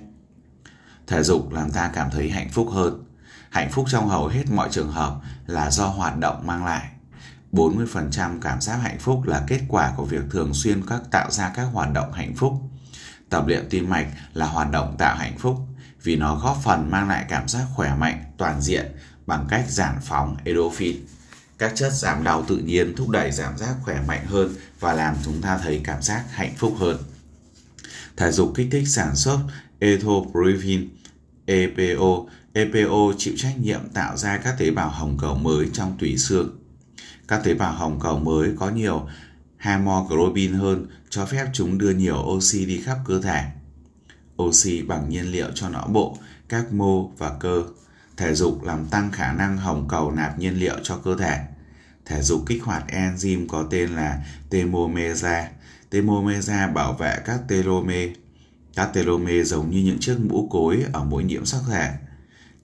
Thể 1.07 1.23
dục 1.23 1.51
làm 1.51 1.71
ta 1.71 1.91
cảm 1.93 2.09
thấy 2.11 2.29
hạnh 2.29 2.49
phúc 2.49 2.69
hơn. 2.71 3.03
Hạnh 3.49 3.69
phúc 3.71 3.85
trong 3.89 4.07
hầu 4.09 4.27
hết 4.27 4.43
mọi 4.51 4.69
trường 4.71 4.91
hợp 4.91 5.19
là 5.47 5.71
do 5.71 5.85
hoạt 5.85 6.17
động 6.17 6.47
mang 6.47 6.65
lại. 6.65 6.89
40% 7.51 8.39
cảm 8.41 8.61
giác 8.61 8.75
hạnh 8.75 8.99
phúc 8.99 9.23
là 9.25 9.43
kết 9.47 9.59
quả 9.67 9.93
của 9.97 10.05
việc 10.05 10.23
thường 10.31 10.53
xuyên 10.53 10.85
các 10.87 11.01
tạo 11.11 11.31
ra 11.31 11.51
các 11.55 11.63
hoạt 11.63 11.93
động 11.93 12.13
hạnh 12.13 12.35
phúc. 12.35 12.53
Tập 13.29 13.43
luyện 13.47 13.69
tim 13.69 13.89
mạch 13.89 14.07
là 14.33 14.45
hoạt 14.45 14.71
động 14.71 14.95
tạo 14.97 15.15
hạnh 15.15 15.37
phúc 15.37 15.57
vì 16.03 16.15
nó 16.15 16.35
góp 16.35 16.57
phần 16.63 16.91
mang 16.91 17.07
lại 17.09 17.25
cảm 17.29 17.47
giác 17.47 17.65
khỏe 17.75 17.95
mạnh, 17.95 18.23
toàn 18.37 18.61
diện 18.61 18.85
bằng 19.25 19.45
cách 19.49 19.65
giảm 19.69 19.95
phóng 20.01 20.37
endorphin. 20.43 20.95
Các 21.57 21.71
chất 21.75 21.93
giảm 21.93 22.23
đau 22.23 22.43
tự 22.47 22.57
nhiên 22.57 22.95
thúc 22.95 23.09
đẩy 23.09 23.31
giảm 23.31 23.57
giác 23.57 23.75
khỏe 23.83 24.01
mạnh 24.07 24.25
hơn 24.25 24.55
và 24.79 24.93
làm 24.93 25.15
chúng 25.23 25.41
ta 25.41 25.57
thấy 25.57 25.81
cảm 25.83 26.01
giác 26.01 26.23
hạnh 26.31 26.53
phúc 26.57 26.75
hơn. 26.79 26.97
Thể 28.17 28.31
dục 28.31 28.51
kích 28.55 28.67
thích 28.71 28.87
sản 28.87 29.15
xuất 29.15 29.39
erythropoietin, 29.79 30.89
EPO. 31.45 32.25
EPO 32.53 33.13
chịu 33.17 33.33
trách 33.37 33.59
nhiệm 33.59 33.89
tạo 33.93 34.17
ra 34.17 34.37
các 34.37 34.55
tế 34.57 34.71
bào 34.71 34.89
hồng 34.89 35.17
cầu 35.21 35.35
mới 35.35 35.69
trong 35.73 35.97
tủy 35.99 36.17
xương. 36.17 36.58
Các 37.29 37.43
tế 37.43 37.53
bào 37.53 37.73
hồng 37.73 37.99
cầu 37.99 38.19
mới 38.19 38.53
có 38.59 38.69
nhiều 38.69 39.07
hemoglobin 39.57 40.53
hơn 40.53 40.85
cho 41.09 41.25
phép 41.25 41.45
chúng 41.53 41.77
đưa 41.77 41.89
nhiều 41.89 42.17
oxy 42.17 42.65
đi 42.65 42.81
khắp 42.81 42.97
cơ 43.05 43.21
thể. 43.21 43.43
Oxy 44.43 44.81
bằng 44.81 45.09
nhiên 45.09 45.31
liệu 45.31 45.47
cho 45.55 45.69
não 45.69 45.87
bộ, 45.87 46.17
các 46.49 46.73
mô 46.73 47.07
và 47.07 47.31
cơ. 47.39 47.63
Thể 48.17 48.33
dục 48.33 48.63
làm 48.63 48.85
tăng 48.85 49.11
khả 49.11 49.33
năng 49.33 49.57
hồng 49.57 49.87
cầu 49.89 50.11
nạp 50.11 50.39
nhiên 50.39 50.59
liệu 50.59 50.75
cho 50.83 50.97
cơ 50.97 51.15
thể. 51.17 51.39
Thể 52.05 52.21
dục 52.21 52.43
kích 52.47 52.63
hoạt 52.63 52.83
enzyme 52.87 53.47
có 53.47 53.67
tên 53.71 53.89
là 53.89 54.25
telomerase. 54.49 55.49
Telomerase 55.89 56.67
bảo 56.73 56.93
vệ 56.93 57.17
các 57.25 57.39
telomere. 57.47 58.13
Các 58.75 58.89
telomere 58.93 59.43
giống 59.43 59.69
như 59.69 59.79
những 59.79 59.99
chiếc 59.99 60.17
mũ 60.29 60.47
cối 60.51 60.85
ở 60.93 61.03
mỗi 61.03 61.23
nhiễm 61.23 61.45
sắc 61.45 61.61
thể. 61.69 61.91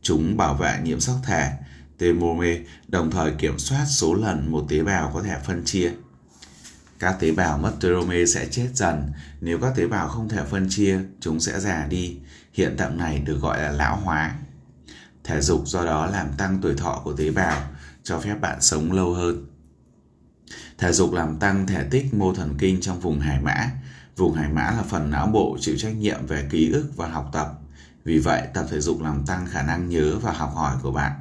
Chúng 0.01 0.37
bảo 0.37 0.53
vệ 0.53 0.79
nhiễm 0.83 0.99
sắc 0.99 1.15
thể, 1.25 1.51
telomere, 1.97 2.61
đồng 2.87 3.11
thời 3.11 3.31
kiểm 3.31 3.59
soát 3.59 3.85
số 3.85 4.13
lần 4.13 4.51
một 4.51 4.65
tế 4.69 4.83
bào 4.83 5.11
có 5.13 5.21
thể 5.21 5.35
phân 5.45 5.65
chia. 5.65 5.91
Các 6.99 7.15
tế 7.19 7.31
bào 7.31 7.57
mất 7.57 7.73
telomere 7.81 8.25
sẽ 8.25 8.47
chết 8.51 8.67
dần. 8.73 9.11
Nếu 9.41 9.59
các 9.59 9.73
tế 9.75 9.87
bào 9.87 10.07
không 10.07 10.29
thể 10.29 10.43
phân 10.49 10.67
chia, 10.69 10.99
chúng 11.19 11.39
sẽ 11.39 11.59
già 11.59 11.87
đi. 11.89 12.17
Hiện 12.53 12.75
tượng 12.77 12.97
này 12.97 13.19
được 13.19 13.41
gọi 13.41 13.61
là 13.61 13.71
lão 13.71 13.97
hóa. 13.97 14.35
Thể 15.23 15.41
dục 15.41 15.67
do 15.67 15.85
đó 15.85 16.05
làm 16.05 16.27
tăng 16.37 16.59
tuổi 16.61 16.73
thọ 16.73 17.01
của 17.03 17.13
tế 17.13 17.31
bào, 17.31 17.61
cho 18.03 18.19
phép 18.19 18.35
bạn 18.41 18.61
sống 18.61 18.91
lâu 18.91 19.13
hơn. 19.13 19.45
Thể 20.77 20.91
dục 20.91 21.13
làm 21.13 21.39
tăng 21.39 21.67
thể 21.67 21.83
tích 21.91 22.13
mô 22.13 22.33
thần 22.33 22.55
kinh 22.57 22.81
trong 22.81 22.99
vùng 22.99 23.19
hải 23.19 23.41
mã. 23.41 23.71
Vùng 24.17 24.33
hải 24.33 24.49
mã 24.49 24.61
là 24.61 24.83
phần 24.89 25.11
não 25.11 25.27
bộ 25.27 25.57
chịu 25.61 25.75
trách 25.77 25.95
nhiệm 25.95 26.27
về 26.27 26.47
ký 26.51 26.71
ức 26.71 26.89
và 26.95 27.07
học 27.07 27.29
tập. 27.33 27.59
Vì 28.03 28.19
vậy, 28.19 28.41
tập 28.53 28.65
thể 28.71 28.79
dục 28.79 29.01
làm 29.01 29.25
tăng 29.25 29.45
khả 29.45 29.61
năng 29.61 29.89
nhớ 29.89 30.19
và 30.21 30.31
học 30.31 30.51
hỏi 30.55 30.75
của 30.81 30.91
bạn. 30.91 31.11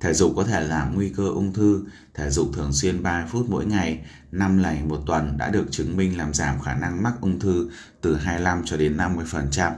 Thể 0.00 0.14
dục 0.14 0.32
có 0.36 0.44
thể 0.44 0.68
giảm 0.68 0.94
nguy 0.94 1.08
cơ 1.08 1.28
ung 1.28 1.52
thư. 1.52 1.84
Thể 2.14 2.30
dục 2.30 2.50
thường 2.54 2.72
xuyên 2.72 3.02
3 3.02 3.26
phút 3.26 3.46
mỗi 3.48 3.66
ngày, 3.66 4.04
5 4.32 4.58
lần 4.58 4.88
một 4.88 5.02
tuần 5.06 5.38
đã 5.38 5.50
được 5.50 5.66
chứng 5.70 5.96
minh 5.96 6.18
làm 6.18 6.34
giảm 6.34 6.60
khả 6.60 6.74
năng 6.74 7.02
mắc 7.02 7.14
ung 7.20 7.40
thư 7.40 7.70
từ 8.00 8.16
25 8.16 8.62
cho 8.64 8.76
đến 8.76 8.96
50%. 8.96 9.72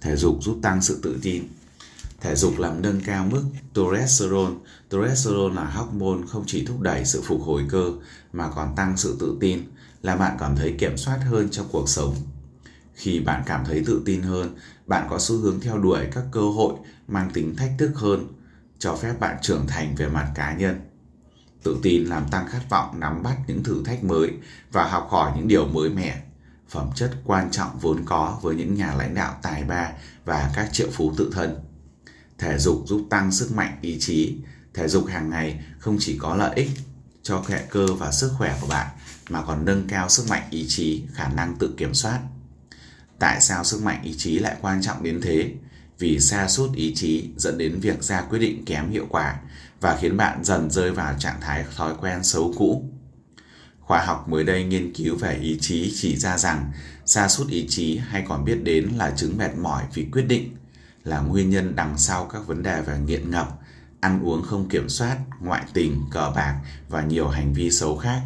Thể 0.00 0.16
dục 0.16 0.38
giúp 0.42 0.58
tăng 0.62 0.82
sự 0.82 1.00
tự 1.02 1.18
tin. 1.22 1.44
Thể 2.20 2.34
dục 2.34 2.58
làm 2.58 2.82
nâng 2.82 3.00
cao 3.00 3.26
mức 3.30 3.42
testosterone. 3.74 4.54
Testosterone 4.90 5.54
là 5.54 5.64
hormone 5.64 6.26
không 6.28 6.44
chỉ 6.46 6.66
thúc 6.66 6.80
đẩy 6.80 7.04
sự 7.04 7.22
phục 7.24 7.42
hồi 7.42 7.64
cơ 7.70 7.92
mà 8.32 8.50
còn 8.54 8.76
tăng 8.76 8.96
sự 8.96 9.16
tự 9.20 9.36
tin, 9.40 9.62
làm 10.02 10.18
bạn 10.18 10.36
cảm 10.40 10.56
thấy 10.56 10.74
kiểm 10.78 10.96
soát 10.96 11.18
hơn 11.30 11.48
trong 11.50 11.66
cuộc 11.72 11.88
sống. 11.88 12.14
Khi 12.94 13.20
bạn 13.20 13.42
cảm 13.46 13.64
thấy 13.64 13.82
tự 13.86 14.02
tin 14.04 14.22
hơn, 14.22 14.56
bạn 14.86 15.06
có 15.10 15.18
xu 15.18 15.36
hướng 15.36 15.60
theo 15.60 15.78
đuổi 15.78 16.06
các 16.12 16.24
cơ 16.32 16.40
hội 16.40 16.74
mang 17.08 17.30
tính 17.34 17.56
thách 17.56 17.72
thức 17.78 17.90
hơn, 17.94 18.26
cho 18.78 18.96
phép 18.96 19.20
bạn 19.20 19.36
trưởng 19.42 19.66
thành 19.66 19.94
về 19.94 20.08
mặt 20.08 20.30
cá 20.34 20.54
nhân. 20.54 20.80
Tự 21.62 21.76
tin 21.82 22.04
làm 22.04 22.28
tăng 22.30 22.46
khát 22.48 22.60
vọng 22.68 23.00
nắm 23.00 23.22
bắt 23.22 23.36
những 23.46 23.64
thử 23.64 23.84
thách 23.84 24.04
mới 24.04 24.30
và 24.72 24.88
học 24.88 25.08
hỏi 25.10 25.32
những 25.36 25.48
điều 25.48 25.66
mới 25.66 25.88
mẻ. 25.88 26.22
Phẩm 26.68 26.90
chất 26.94 27.10
quan 27.24 27.50
trọng 27.50 27.78
vốn 27.78 28.02
có 28.04 28.38
với 28.42 28.54
những 28.54 28.74
nhà 28.74 28.94
lãnh 28.94 29.14
đạo 29.14 29.38
tài 29.42 29.64
ba 29.64 29.92
và 30.24 30.52
các 30.54 30.68
triệu 30.72 30.88
phú 30.92 31.12
tự 31.16 31.30
thân. 31.34 31.64
Thể 32.38 32.58
dục 32.58 32.82
giúp 32.86 33.06
tăng 33.10 33.32
sức 33.32 33.52
mạnh 33.52 33.78
ý 33.80 33.96
chí. 34.00 34.36
Thể 34.74 34.88
dục 34.88 35.06
hàng 35.06 35.30
ngày 35.30 35.64
không 35.78 35.96
chỉ 36.00 36.18
có 36.18 36.36
lợi 36.36 36.54
ích 36.54 36.70
cho 37.22 37.44
hệ 37.48 37.62
cơ 37.70 37.86
và 37.86 38.12
sức 38.12 38.32
khỏe 38.38 38.58
của 38.60 38.66
bạn 38.66 38.86
mà 39.28 39.42
còn 39.42 39.64
nâng 39.64 39.88
cao 39.88 40.08
sức 40.08 40.24
mạnh 40.28 40.42
ý 40.50 40.64
chí, 40.68 41.04
khả 41.12 41.28
năng 41.28 41.56
tự 41.58 41.74
kiểm 41.76 41.94
soát. 41.94 42.20
Tại 43.18 43.40
sao 43.40 43.64
sức 43.64 43.82
mạnh 43.82 44.02
ý 44.02 44.14
chí 44.18 44.38
lại 44.38 44.56
quan 44.60 44.82
trọng 44.82 45.02
đến 45.02 45.20
thế? 45.22 45.54
Vì 45.98 46.20
xa 46.20 46.48
sút 46.48 46.74
ý 46.74 46.94
chí 46.94 47.30
dẫn 47.36 47.58
đến 47.58 47.80
việc 47.80 48.02
ra 48.02 48.20
quyết 48.20 48.38
định 48.38 48.64
kém 48.64 48.90
hiệu 48.90 49.06
quả 49.10 49.40
và 49.80 49.98
khiến 50.00 50.16
bạn 50.16 50.44
dần 50.44 50.70
rơi 50.70 50.92
vào 50.92 51.14
trạng 51.18 51.40
thái 51.40 51.64
thói 51.76 51.94
quen 52.00 52.24
xấu 52.24 52.54
cũ. 52.56 52.90
Khoa 53.80 54.04
học 54.04 54.28
mới 54.28 54.44
đây 54.44 54.64
nghiên 54.64 54.92
cứu 54.92 55.16
về 55.16 55.36
ý 55.36 55.58
chí 55.60 55.92
chỉ 55.94 56.16
ra 56.16 56.38
rằng 56.38 56.72
sa 57.06 57.28
sút 57.28 57.48
ý 57.48 57.66
chí 57.68 57.96
hay 57.96 58.24
còn 58.28 58.44
biết 58.44 58.58
đến 58.62 58.88
là 58.96 59.10
chứng 59.16 59.38
mệt 59.38 59.56
mỏi 59.56 59.84
vì 59.94 60.06
quyết 60.12 60.24
định 60.28 60.56
là 61.04 61.20
nguyên 61.20 61.50
nhân 61.50 61.76
đằng 61.76 61.98
sau 61.98 62.24
các 62.24 62.46
vấn 62.46 62.62
đề 62.62 62.82
về 62.82 62.98
nghiện 62.98 63.30
ngập, 63.30 63.58
ăn 64.00 64.20
uống 64.22 64.42
không 64.42 64.68
kiểm 64.68 64.88
soát, 64.88 65.18
ngoại 65.40 65.64
tình, 65.74 66.02
cờ 66.10 66.32
bạc 66.36 66.60
và 66.88 67.02
nhiều 67.02 67.28
hành 67.28 67.54
vi 67.54 67.70
xấu 67.70 67.96
khác. 67.96 68.22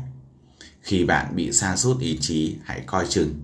Khi 0.80 1.04
bạn 1.04 1.36
bị 1.36 1.52
sa 1.52 1.76
sút 1.76 2.00
ý 2.00 2.18
chí, 2.20 2.56
hãy 2.64 2.80
coi 2.86 3.06
chừng. 3.08 3.40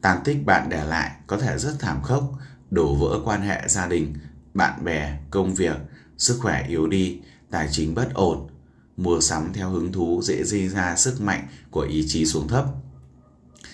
Tàn 0.00 0.20
tích 0.24 0.46
bạn 0.46 0.68
để 0.68 0.84
lại 0.84 1.10
có 1.26 1.36
thể 1.36 1.58
rất 1.58 1.76
thảm 1.78 2.02
khốc, 2.02 2.32
đổ 2.70 2.94
vỡ 2.94 3.20
quan 3.24 3.42
hệ 3.42 3.68
gia 3.68 3.86
đình, 3.86 4.14
bạn 4.54 4.84
bè, 4.84 5.18
công 5.30 5.54
việc, 5.54 5.76
sức 6.18 6.38
khỏe 6.40 6.64
yếu 6.68 6.86
đi, 6.86 7.20
tài 7.50 7.68
chính 7.70 7.94
bất 7.94 8.14
ổn, 8.14 8.48
mua 8.96 9.20
sắm 9.20 9.52
theo 9.52 9.70
hứng 9.70 9.92
thú 9.92 10.20
dễ 10.24 10.42
gây 10.42 10.68
ra 10.68 10.96
sức 10.96 11.20
mạnh 11.20 11.46
của 11.70 11.80
ý 11.80 12.04
chí 12.08 12.26
xuống 12.26 12.48
thấp. 12.48 12.64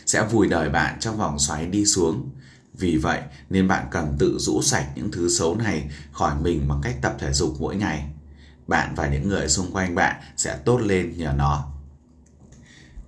sẽ 0.07 0.27
vùi 0.31 0.49
đời 0.49 0.69
bạn 0.69 1.01
trong 1.01 1.17
vòng 1.17 1.39
xoáy 1.39 1.67
đi 1.67 1.87
xuống. 1.87 2.31
Vì 2.75 2.97
vậy 2.97 3.21
nên 3.51 3.69
bạn 3.69 3.87
cần 3.91 4.17
tự 4.19 4.39
rũ 4.39 4.63
sạch 4.63 4.87
những 4.95 5.11
thứ 5.11 5.29
xấu 5.29 5.57
này 5.57 5.91
khỏi 6.13 6.35
mình 6.41 6.69
bằng 6.69 6.81
cách 6.83 6.97
tập 7.03 7.17
thể 7.19 7.33
dục 7.33 7.55
mỗi 7.59 7.77
ngày. 7.77 8.11
Bạn 8.67 8.95
và 8.97 9.09
những 9.09 9.29
người 9.29 9.49
xung 9.49 9.73
quanh 9.73 9.95
bạn 9.95 10.23
sẽ 10.37 10.57
tốt 10.65 10.79
lên 10.79 11.15
nhờ 11.17 11.35
nó. 11.37 11.73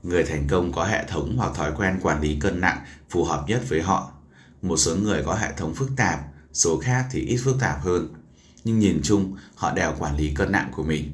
Người 0.03 0.25
thành 0.25 0.47
công 0.49 0.73
có 0.73 0.85
hệ 0.85 1.05
thống 1.09 1.37
hoặc 1.37 1.55
thói 1.55 1.73
quen 1.77 1.99
quản 2.03 2.21
lý 2.21 2.37
cân 2.41 2.61
nặng 2.61 2.85
phù 3.11 3.25
hợp 3.25 3.45
nhất 3.49 3.63
với 3.69 3.83
họ. 3.83 4.13
Một 4.67 4.77
số 4.77 4.97
người 4.97 5.23
có 5.27 5.35
hệ 5.35 5.53
thống 5.57 5.75
phức 5.75 5.91
tạp, 5.97 6.21
số 6.53 6.79
khác 6.79 7.07
thì 7.11 7.21
ít 7.21 7.37
phức 7.37 7.57
tạp 7.61 7.83
hơn. 7.83 8.15
Nhưng 8.65 8.79
nhìn 8.79 9.01
chung, 9.03 9.37
họ 9.55 9.75
đều 9.75 9.93
quản 9.99 10.17
lý 10.17 10.35
cân 10.35 10.53
nặng 10.53 10.71
của 10.77 10.83
mình. 10.83 11.11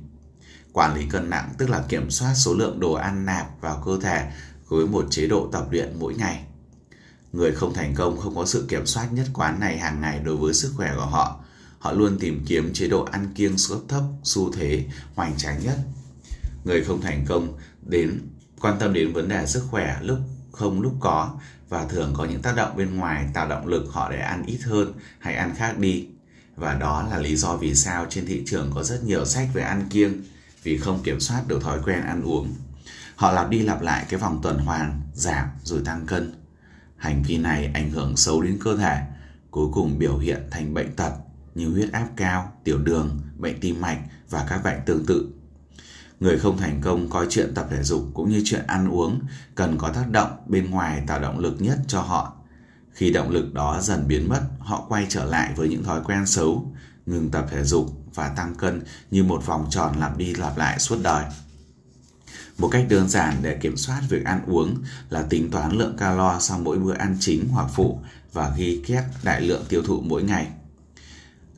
Quản 0.73 0.95
lý 0.95 1.07
cân 1.11 1.31
nặng 1.31 1.55
tức 1.59 1.71
là 1.71 1.85
kiểm 1.89 2.11
soát 2.11 2.35
số 2.35 2.55
lượng 2.55 2.81
đồ 2.81 2.93
ăn 2.93 3.27
nạp 3.27 3.61
vào 3.61 3.83
cơ 3.87 3.99
thể 4.03 4.33
với 4.69 4.87
một 4.87 5.07
chế 5.11 5.27
độ 5.27 5.49
tập 5.53 5.67
luyện 5.71 5.97
mỗi 5.99 6.15
ngày. 6.15 6.45
Người 7.33 7.53
không 7.53 7.75
thành 7.75 7.95
công 7.95 8.21
không 8.21 8.37
có 8.37 8.47
sự 8.47 8.65
kiểm 8.69 8.87
soát 8.87 9.13
nhất 9.13 9.27
quán 9.33 9.61
này 9.61 9.79
hàng 9.79 10.01
ngày 10.01 10.21
đối 10.25 10.37
với 10.37 10.55
sức 10.55 10.73
khỏe 10.77 10.93
của 10.97 11.07
họ. 11.07 11.45
Họ 11.79 11.93
luôn 11.93 12.19
tìm 12.19 12.45
kiếm 12.47 12.73
chế 12.75 12.89
độ 12.89 13.05
ăn 13.05 13.33
kiêng 13.35 13.59
suất 13.59 13.79
thấp, 13.89 14.03
xu 14.25 14.53
thế, 14.53 14.85
hoành 15.15 15.37
tráng 15.37 15.65
nhất. 15.65 15.79
Người 16.65 16.85
không 16.85 17.01
thành 17.01 17.25
công 17.29 17.59
đến 17.83 18.21
quan 18.61 18.79
tâm 18.79 18.93
đến 18.93 19.13
vấn 19.13 19.29
đề 19.29 19.47
sức 19.47 19.63
khỏe 19.71 19.97
lúc 20.03 20.19
không 20.53 20.81
lúc 20.81 20.93
có 21.01 21.37
và 21.73 21.85
thường 21.85 22.15
có 22.17 22.25
những 22.25 22.43
tác 22.43 22.57
động 22.57 22.77
bên 22.77 22.97
ngoài 22.97 23.27
tạo 23.35 23.49
động 23.49 23.67
lực 23.67 23.87
họ 23.91 24.11
để 24.11 24.19
ăn 24.19 24.43
ít 24.47 24.61
hơn 24.65 24.93
hay 25.19 25.35
ăn 25.35 25.55
khác 25.57 25.79
đi. 25.79 26.07
Và 26.57 26.75
đó 26.75 27.07
là 27.11 27.19
lý 27.19 27.37
do 27.37 27.57
vì 27.57 27.75
sao 27.75 28.07
trên 28.11 28.27
thị 28.27 28.43
trường 28.47 28.71
có 28.75 28.83
rất 28.83 29.05
nhiều 29.05 29.25
sách 29.25 29.49
về 29.53 29.63
ăn 29.63 29.87
kiêng 29.91 30.13
vì 30.63 30.79
không 30.79 31.03
kiểm 31.03 31.21
soát 31.21 31.43
được 31.49 31.63
thói 31.63 31.79
quen 31.85 32.03
ăn 32.03 32.23
uống. 32.23 32.55
Họ 33.17 33.33
lặp 33.33 33.51
đi 33.51 33.63
lặp 33.63 33.83
lại 33.83 34.07
cái 34.09 34.21
vòng 34.21 34.41
tuần 34.43 34.59
hoàn, 34.59 35.01
giảm 35.15 35.47
rồi 35.65 35.81
tăng 35.85 36.07
cân. 36.07 36.35
Hành 36.97 37.23
vi 37.23 37.39
này 37.39 37.71
ảnh 37.75 37.91
hưởng 37.91 38.17
xấu 38.17 38.43
đến 38.43 38.59
cơ 38.65 38.77
thể, 38.77 38.99
cuối 39.51 39.69
cùng 39.73 39.99
biểu 39.99 40.19
hiện 40.19 40.43
thành 40.51 40.75
bệnh 40.75 40.97
tật 40.97 41.13
như 41.55 41.69
huyết 41.69 41.93
áp 41.93 42.09
cao, 42.17 42.53
tiểu 42.65 42.79
đường, 42.79 43.21
bệnh 43.39 43.61
tim 43.61 43.81
mạch 43.81 43.99
và 44.31 44.47
các 44.49 44.61
bệnh 44.65 44.79
tương 44.87 45.07
tự. 45.07 45.29
Người 46.23 46.39
không 46.39 46.59
thành 46.59 46.81
công 46.81 47.11
coi 47.11 47.27
chuyện 47.31 47.55
tập 47.55 47.67
thể 47.71 47.83
dục 47.83 48.03
cũng 48.15 48.31
như 48.31 48.43
chuyện 48.45 48.67
ăn 48.67 48.89
uống 48.89 49.21
cần 49.55 49.79
có 49.79 49.89
tác 49.89 50.11
động 50.11 50.31
bên 50.47 50.71
ngoài 50.71 51.03
tạo 51.07 51.21
động 51.21 51.39
lực 51.39 51.57
nhất 51.59 51.79
cho 51.87 52.01
họ. 52.01 52.33
Khi 52.93 53.11
động 53.13 53.31
lực 53.31 53.55
đó 53.55 53.81
dần 53.83 54.09
biến 54.09 54.29
mất, 54.29 54.43
họ 54.59 54.85
quay 54.89 55.07
trở 55.09 55.25
lại 55.25 55.53
với 55.57 55.69
những 55.69 55.85
thói 55.85 56.01
quen 56.05 56.27
xấu, 56.27 56.73
ngừng 57.07 57.31
tập 57.31 57.47
thể 57.51 57.65
dục 57.65 57.87
và 58.15 58.29
tăng 58.29 58.55
cân 58.55 58.83
như 59.11 59.25
một 59.25 59.47
vòng 59.47 59.67
tròn 59.71 59.95
lặp 60.01 60.17
đi 60.17 60.35
lặp 60.35 60.57
lại 60.57 60.79
suốt 60.79 60.97
đời. 61.03 61.25
Một 62.59 62.69
cách 62.69 62.87
đơn 62.89 63.09
giản 63.09 63.37
để 63.43 63.59
kiểm 63.61 63.77
soát 63.77 64.01
việc 64.09 64.25
ăn 64.25 64.43
uống 64.47 64.77
là 65.11 65.23
tính 65.23 65.51
toán 65.51 65.73
lượng 65.73 65.97
calo 65.97 66.39
sau 66.41 66.59
mỗi 66.59 66.79
bữa 66.79 66.95
ăn 66.95 67.17
chính 67.21 67.49
hoặc 67.49 67.71
phụ 67.75 68.01
và 68.33 68.55
ghi 68.57 68.83
chép 68.87 69.05
đại 69.23 69.41
lượng 69.41 69.65
tiêu 69.69 69.83
thụ 69.83 70.01
mỗi 70.01 70.23
ngày. 70.23 70.49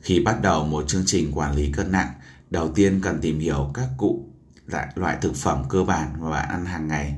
Khi 0.01 0.19
bắt 0.19 0.41
đầu 0.41 0.65
một 0.65 0.87
chương 0.87 1.03
trình 1.05 1.31
quản 1.31 1.55
lý 1.55 1.71
cân 1.71 1.91
nặng, 1.91 2.09
đầu 2.49 2.71
tiên 2.75 2.99
cần 3.03 3.19
tìm 3.21 3.39
hiểu 3.39 3.71
các 3.73 3.87
cụ 3.97 4.31
loại, 4.67 4.87
loại 4.95 5.17
thực 5.21 5.35
phẩm 5.35 5.63
cơ 5.69 5.83
bản 5.83 6.21
mà 6.21 6.29
bạn 6.29 6.49
ăn 6.49 6.65
hàng 6.65 6.87
ngày. 6.87 7.13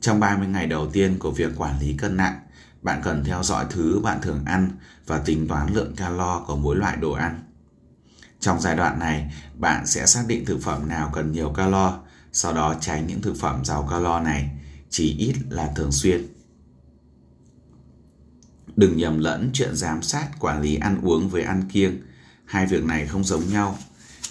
Trong 0.00 0.20
30 0.20 0.48
ngày 0.48 0.66
đầu 0.66 0.90
tiên 0.90 1.18
của 1.18 1.30
việc 1.30 1.52
quản 1.56 1.80
lý 1.80 1.94
cân 1.98 2.16
nặng, 2.16 2.40
bạn 2.82 3.00
cần 3.04 3.24
theo 3.24 3.42
dõi 3.42 3.66
thứ 3.70 4.00
bạn 4.02 4.18
thường 4.22 4.44
ăn 4.44 4.70
và 5.06 5.18
tính 5.18 5.48
toán 5.48 5.74
lượng 5.74 5.96
calo 5.96 6.44
của 6.46 6.56
mỗi 6.56 6.76
loại 6.76 6.96
đồ 6.96 7.12
ăn. 7.12 7.42
Trong 8.40 8.60
giai 8.60 8.76
đoạn 8.76 8.98
này, 8.98 9.34
bạn 9.54 9.86
sẽ 9.86 10.06
xác 10.06 10.24
định 10.26 10.44
thực 10.44 10.62
phẩm 10.62 10.88
nào 10.88 11.10
cần 11.14 11.32
nhiều 11.32 11.50
calo, 11.50 12.00
sau 12.32 12.52
đó 12.52 12.74
tránh 12.80 13.06
những 13.06 13.22
thực 13.22 13.36
phẩm 13.36 13.64
giàu 13.64 13.88
calo 13.90 14.20
này, 14.20 14.50
chỉ 14.90 15.16
ít 15.18 15.34
là 15.50 15.72
thường 15.76 15.92
xuyên. 15.92 16.26
Đừng 18.76 18.96
nhầm 18.96 19.18
lẫn 19.18 19.50
chuyện 19.52 19.76
giám 19.76 20.02
sát 20.02 20.28
quản 20.40 20.60
lý 20.60 20.76
ăn 20.76 21.00
uống 21.02 21.28
với 21.28 21.42
ăn 21.42 21.62
kiêng. 21.72 22.02
Hai 22.44 22.66
việc 22.66 22.84
này 22.84 23.06
không 23.06 23.24
giống 23.24 23.48
nhau. 23.52 23.78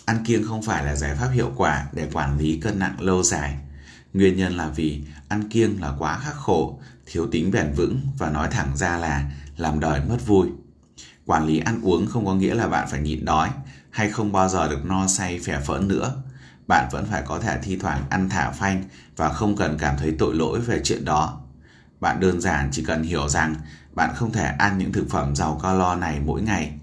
Ăn 0.07 0.23
kiêng 0.25 0.47
không 0.47 0.61
phải 0.61 0.85
là 0.85 0.95
giải 0.95 1.15
pháp 1.15 1.27
hiệu 1.27 1.51
quả 1.55 1.85
để 1.93 2.07
quản 2.13 2.37
lý 2.37 2.59
cân 2.61 2.79
nặng 2.79 3.01
lâu 3.01 3.23
dài. 3.23 3.57
Nguyên 4.13 4.37
nhân 4.37 4.57
là 4.57 4.69
vì 4.69 5.01
ăn 5.27 5.49
kiêng 5.49 5.81
là 5.81 5.93
quá 5.99 6.19
khắc 6.19 6.35
khổ, 6.35 6.79
thiếu 7.05 7.27
tính 7.31 7.51
bền 7.51 7.73
vững 7.73 8.01
và 8.17 8.29
nói 8.29 8.47
thẳng 8.51 8.77
ra 8.77 8.97
là 8.97 9.31
làm 9.57 9.79
đời 9.79 10.01
mất 10.09 10.17
vui. 10.25 10.47
Quản 11.25 11.45
lý 11.45 11.59
ăn 11.59 11.81
uống 11.83 12.07
không 12.07 12.25
có 12.25 12.35
nghĩa 12.35 12.55
là 12.55 12.67
bạn 12.67 12.87
phải 12.91 12.99
nhịn 12.99 13.25
đói 13.25 13.49
hay 13.89 14.09
không 14.09 14.31
bao 14.31 14.49
giờ 14.49 14.69
được 14.69 14.85
no 14.85 15.07
say 15.07 15.39
phè 15.45 15.59
phỡn 15.59 15.87
nữa. 15.87 16.23
Bạn 16.67 16.87
vẫn 16.91 17.05
phải 17.11 17.23
có 17.25 17.39
thể 17.39 17.59
thi 17.63 17.77
thoảng 17.77 18.03
ăn 18.09 18.29
thả 18.29 18.51
phanh 18.51 18.83
và 19.15 19.29
không 19.29 19.55
cần 19.55 19.77
cảm 19.77 19.97
thấy 19.97 20.15
tội 20.19 20.35
lỗi 20.35 20.59
về 20.59 20.81
chuyện 20.83 21.05
đó. 21.05 21.41
Bạn 21.99 22.19
đơn 22.19 22.41
giản 22.41 22.69
chỉ 22.71 22.83
cần 22.83 23.03
hiểu 23.03 23.29
rằng 23.29 23.55
bạn 23.95 24.09
không 24.15 24.31
thể 24.31 24.45
ăn 24.57 24.77
những 24.77 24.93
thực 24.93 25.09
phẩm 25.09 25.35
giàu 25.35 25.59
calo 25.63 25.95
này 25.95 26.19
mỗi 26.25 26.41
ngày 26.41 26.73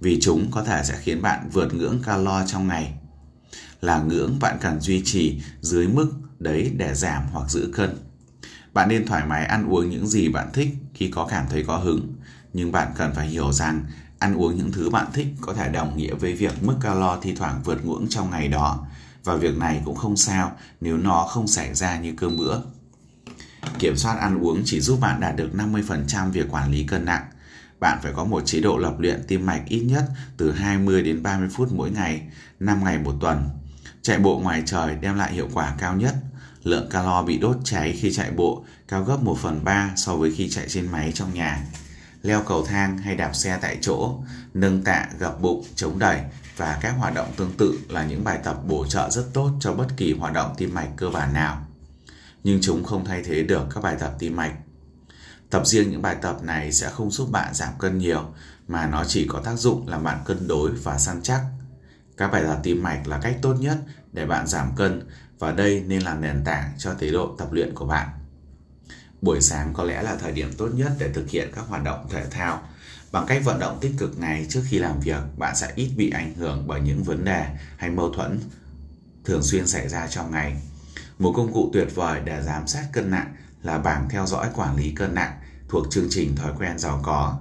vì 0.00 0.18
chúng 0.22 0.50
có 0.50 0.64
thể 0.64 0.82
sẽ 0.84 0.98
khiến 1.00 1.22
bạn 1.22 1.48
vượt 1.52 1.74
ngưỡng 1.74 1.98
calo 2.02 2.46
trong 2.46 2.68
ngày. 2.68 2.94
Là 3.80 4.02
ngưỡng 4.02 4.38
bạn 4.40 4.58
cần 4.60 4.80
duy 4.80 5.02
trì 5.04 5.42
dưới 5.60 5.88
mức 5.88 6.12
đấy 6.38 6.72
để 6.76 6.94
giảm 6.94 7.22
hoặc 7.32 7.50
giữ 7.50 7.70
cân. 7.74 7.98
Bạn 8.72 8.88
nên 8.88 9.06
thoải 9.06 9.26
mái 9.26 9.46
ăn 9.46 9.72
uống 9.72 9.90
những 9.90 10.06
gì 10.06 10.28
bạn 10.28 10.48
thích 10.52 10.68
khi 10.94 11.08
có 11.08 11.26
cảm 11.26 11.46
thấy 11.50 11.64
có 11.66 11.76
hứng, 11.76 12.14
nhưng 12.52 12.72
bạn 12.72 12.92
cần 12.96 13.14
phải 13.14 13.26
hiểu 13.26 13.52
rằng 13.52 13.84
ăn 14.18 14.34
uống 14.34 14.56
những 14.56 14.72
thứ 14.72 14.90
bạn 14.90 15.06
thích 15.12 15.26
có 15.40 15.54
thể 15.54 15.68
đồng 15.68 15.96
nghĩa 15.96 16.14
với 16.14 16.32
việc 16.32 16.62
mức 16.62 16.74
calo 16.80 17.18
thi 17.22 17.34
thoảng 17.36 17.60
vượt 17.64 17.84
ngưỡng 17.84 18.06
trong 18.10 18.30
ngày 18.30 18.48
đó 18.48 18.86
và 19.24 19.36
việc 19.36 19.58
này 19.58 19.82
cũng 19.84 19.96
không 19.96 20.16
sao 20.16 20.56
nếu 20.80 20.96
nó 20.96 21.26
không 21.30 21.48
xảy 21.48 21.74
ra 21.74 22.00
như 22.00 22.14
cơm 22.16 22.36
bữa. 22.36 22.60
Kiểm 23.78 23.96
soát 23.96 24.14
ăn 24.14 24.38
uống 24.38 24.62
chỉ 24.64 24.80
giúp 24.80 25.00
bạn 25.00 25.20
đạt 25.20 25.36
được 25.36 25.50
50% 25.54 26.30
việc 26.30 26.46
quản 26.50 26.70
lý 26.72 26.84
cân 26.84 27.04
nặng. 27.04 27.24
Bạn 27.84 27.98
phải 28.02 28.12
có 28.12 28.24
một 28.24 28.42
chế 28.46 28.60
độ 28.60 28.82
tập 28.82 28.94
luyện 28.98 29.22
tim 29.28 29.46
mạch 29.46 29.62
ít 29.68 29.80
nhất 29.80 30.04
từ 30.36 30.52
20 30.52 31.02
đến 31.02 31.22
30 31.22 31.48
phút 31.52 31.72
mỗi 31.72 31.90
ngày, 31.90 32.22
5 32.60 32.84
ngày 32.84 32.98
một 32.98 33.14
tuần. 33.20 33.48
Chạy 34.02 34.18
bộ 34.18 34.38
ngoài 34.38 34.62
trời 34.66 34.96
đem 35.00 35.16
lại 35.16 35.32
hiệu 35.32 35.48
quả 35.54 35.74
cao 35.78 35.96
nhất. 35.96 36.14
Lượng 36.62 36.88
calo 36.90 37.22
bị 37.22 37.38
đốt 37.38 37.56
cháy 37.64 37.98
khi 38.00 38.12
chạy 38.12 38.30
bộ 38.30 38.64
cao 38.88 39.04
gấp 39.04 39.22
1 39.22 39.38
phần 39.38 39.64
3 39.64 39.92
so 39.96 40.16
với 40.16 40.32
khi 40.36 40.48
chạy 40.48 40.68
trên 40.68 40.92
máy 40.92 41.12
trong 41.12 41.34
nhà. 41.34 41.58
Leo 42.22 42.42
cầu 42.42 42.66
thang 42.66 42.98
hay 42.98 43.16
đạp 43.16 43.32
xe 43.32 43.58
tại 43.62 43.78
chỗ, 43.80 44.18
nâng 44.54 44.84
tạ, 44.84 45.08
gập 45.18 45.40
bụng, 45.40 45.64
chống 45.74 45.98
đẩy 45.98 46.20
và 46.56 46.78
các 46.80 46.94
hoạt 46.98 47.14
động 47.14 47.32
tương 47.36 47.52
tự 47.58 47.78
là 47.88 48.04
những 48.04 48.24
bài 48.24 48.38
tập 48.44 48.56
bổ 48.66 48.86
trợ 48.86 49.10
rất 49.10 49.24
tốt 49.32 49.50
cho 49.60 49.72
bất 49.72 49.88
kỳ 49.96 50.12
hoạt 50.12 50.32
động 50.32 50.54
tim 50.56 50.74
mạch 50.74 50.88
cơ 50.96 51.10
bản 51.10 51.34
nào. 51.34 51.66
Nhưng 52.44 52.58
chúng 52.62 52.84
không 52.84 53.04
thay 53.04 53.22
thế 53.22 53.42
được 53.42 53.66
các 53.74 53.82
bài 53.82 53.96
tập 54.00 54.14
tim 54.18 54.36
mạch. 54.36 54.52
Tập 55.54 55.66
riêng 55.66 55.90
những 55.90 56.02
bài 56.02 56.16
tập 56.22 56.42
này 56.42 56.72
sẽ 56.72 56.90
không 56.90 57.10
giúp 57.10 57.30
bạn 57.30 57.54
giảm 57.54 57.72
cân 57.78 57.98
nhiều, 57.98 58.24
mà 58.68 58.86
nó 58.86 59.04
chỉ 59.04 59.26
có 59.28 59.40
tác 59.44 59.54
dụng 59.54 59.88
làm 59.88 60.04
bạn 60.04 60.18
cân 60.24 60.48
đối 60.48 60.70
và 60.70 60.98
săn 60.98 61.22
chắc. 61.22 61.40
Các 62.16 62.32
bài 62.32 62.42
tập 62.46 62.60
tim 62.62 62.82
mạch 62.82 63.06
là 63.06 63.20
cách 63.22 63.36
tốt 63.42 63.54
nhất 63.60 63.78
để 64.12 64.26
bạn 64.26 64.46
giảm 64.46 64.76
cân 64.76 65.08
và 65.38 65.52
đây 65.52 65.84
nên 65.86 66.02
là 66.02 66.14
nền 66.14 66.44
tảng 66.44 66.72
cho 66.78 66.94
chế 67.00 67.10
độ 67.10 67.36
tập 67.38 67.52
luyện 67.52 67.74
của 67.74 67.86
bạn. 67.86 68.08
Buổi 69.22 69.40
sáng 69.40 69.72
có 69.74 69.84
lẽ 69.84 70.02
là 70.02 70.16
thời 70.16 70.32
điểm 70.32 70.52
tốt 70.58 70.68
nhất 70.74 70.92
để 70.98 71.12
thực 71.12 71.30
hiện 71.30 71.50
các 71.54 71.64
hoạt 71.68 71.84
động 71.84 72.06
thể 72.10 72.24
thao. 72.30 72.62
Bằng 73.12 73.26
cách 73.26 73.42
vận 73.44 73.58
động 73.58 73.78
tích 73.80 73.92
cực 73.98 74.18
này 74.18 74.46
trước 74.48 74.62
khi 74.68 74.78
làm 74.78 75.00
việc, 75.00 75.22
bạn 75.38 75.56
sẽ 75.56 75.72
ít 75.74 75.90
bị 75.96 76.10
ảnh 76.10 76.34
hưởng 76.34 76.64
bởi 76.66 76.80
những 76.80 77.02
vấn 77.02 77.24
đề 77.24 77.46
hay 77.76 77.90
mâu 77.90 78.12
thuẫn 78.12 78.40
thường 79.24 79.42
xuyên 79.42 79.66
xảy 79.66 79.88
ra 79.88 80.06
trong 80.06 80.30
ngày. 80.30 80.62
Một 81.18 81.32
công 81.36 81.52
cụ 81.52 81.70
tuyệt 81.72 81.88
vời 81.94 82.20
để 82.24 82.42
giám 82.42 82.66
sát 82.66 82.84
cân 82.92 83.10
nặng 83.10 83.34
là 83.62 83.78
bảng 83.78 84.08
theo 84.08 84.26
dõi 84.26 84.48
quản 84.54 84.76
lý 84.76 84.90
cân 84.90 85.14
nặng 85.14 85.32
thuộc 85.68 85.86
chương 85.90 86.06
trình 86.10 86.36
thói 86.36 86.52
quen 86.58 86.78
giàu 86.78 87.00
có. 87.02 87.38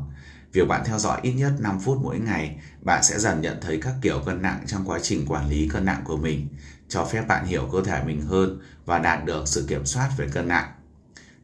Việc 0.54 0.68
bạn 0.68 0.84
theo 0.86 1.00
dõi 1.00 1.20
ít 1.22 1.34
nhất 1.34 1.54
5 1.60 1.80
phút 1.80 1.98
mỗi 2.02 2.20
ngày, 2.20 2.58
bạn 2.82 3.04
sẽ 3.04 3.20
dần 3.20 3.42
nhận 3.42 3.58
thấy 3.62 3.80
các 3.82 3.94
kiểu 4.02 4.22
cân 4.26 4.42
nặng 4.42 4.64
trong 4.68 4.90
quá 4.90 5.00
trình 5.02 5.26
quản 5.28 5.50
lý 5.50 5.68
cân 5.68 5.86
nặng 5.86 6.02
của 6.04 6.18
mình, 6.18 6.48
cho 6.90 7.06
phép 7.06 7.28
bạn 7.28 7.46
hiểu 7.46 7.70
cơ 7.72 7.82
thể 7.84 8.04
mình 8.04 8.22
hơn 8.22 8.62
và 8.86 9.00
đạt 9.00 9.26
được 9.26 9.48
sự 9.48 9.66
kiểm 9.68 9.86
soát 9.86 10.10
về 10.18 10.28
cân 10.32 10.48
nặng. 10.48 10.72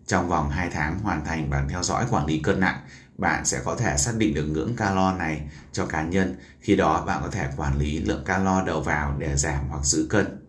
Trong 0.07 0.29
vòng 0.29 0.49
2 0.49 0.69
tháng 0.69 0.99
hoàn 0.99 1.25
thành 1.25 1.49
bản 1.49 1.69
theo 1.69 1.83
dõi 1.83 2.05
quản 2.09 2.25
lý 2.25 2.39
cân 2.39 2.59
nặng, 2.59 2.79
bạn 3.17 3.45
sẽ 3.45 3.61
có 3.65 3.75
thể 3.75 3.97
xác 3.97 4.11
định 4.17 4.33
được 4.33 4.45
ngưỡng 4.45 4.75
calo 4.75 5.13
này 5.13 5.41
cho 5.71 5.85
cá 5.85 6.03
nhân, 6.03 6.35
khi 6.61 6.75
đó 6.75 7.05
bạn 7.05 7.21
có 7.23 7.29
thể 7.31 7.47
quản 7.57 7.77
lý 7.77 7.99
lượng 7.99 8.23
calo 8.25 8.63
đầu 8.63 8.81
vào 8.81 9.15
để 9.17 9.37
giảm 9.37 9.67
hoặc 9.69 9.85
giữ 9.85 10.07
cân. 10.09 10.45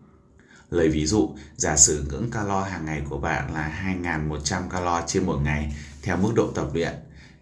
Lấy 0.69 0.89
ví 0.89 1.05
dụ, 1.05 1.35
giả 1.57 1.77
sử 1.77 2.05
ngưỡng 2.09 2.31
calo 2.31 2.63
hàng 2.63 2.85
ngày 2.85 3.01
của 3.09 3.17
bạn 3.17 3.53
là 3.53 3.95
2.100 4.01 4.69
calo 4.69 5.01
trên 5.07 5.25
một 5.25 5.37
ngày 5.43 5.75
theo 6.03 6.17
mức 6.17 6.31
độ 6.35 6.51
tập 6.51 6.67
luyện. 6.73 6.93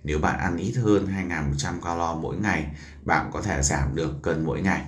Nếu 0.03 0.19
bạn 0.19 0.39
ăn 0.39 0.57
ít 0.57 0.73
hơn 0.73 1.07
2.100 1.29 1.81
calo 1.81 2.15
mỗi 2.15 2.37
ngày, 2.37 2.65
bạn 3.05 3.29
có 3.33 3.41
thể 3.41 3.63
giảm 3.63 3.95
được 3.95 4.21
cân 4.21 4.45
mỗi 4.45 4.61
ngày. 4.61 4.85